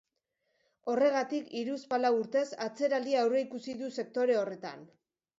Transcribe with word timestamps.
Horregatik, 0.91 1.51
hiruzpalau 1.59 2.09
urtez, 2.19 2.45
atzeraldia 2.67 3.19
aurreikusi 3.25 3.75
du 3.83 3.91
sektore 3.99 4.39
horretan. 4.39 4.83